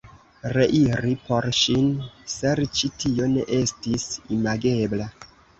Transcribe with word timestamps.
Reiri 0.55 1.11
por 1.27 1.47
ŝin 1.57 1.91
serĉi, 2.37 2.91
tio 3.05 3.31
ne 3.37 3.47
estis 3.61 4.09
imagebla. 4.39 5.11